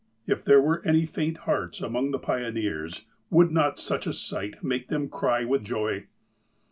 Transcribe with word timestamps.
If 0.25 0.43
there 0.43 0.59
were 0.59 0.81
any 0.83 1.05
faint 1.05 1.37
hearts 1.45 1.79
among 1.79 2.09
the 2.09 2.17
pioneers, 2.17 3.05
would 3.29 3.51
not 3.51 3.77
such 3.77 4.07
a 4.07 4.13
sight 4.13 4.63
make 4.63 4.87
them 4.87 5.09
cry 5.09 5.45
with 5.45 5.63
joy? 5.63 6.07